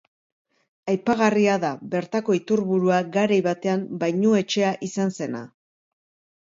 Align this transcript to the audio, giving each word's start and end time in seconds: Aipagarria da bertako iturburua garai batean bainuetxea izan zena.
Aipagarria 0.93 1.57
da 1.65 1.71
bertako 1.91 2.39
iturburua 2.39 2.99
garai 3.19 3.39
batean 3.51 3.87
bainuetxea 4.07 4.75
izan 4.91 5.17
zena. 5.23 5.47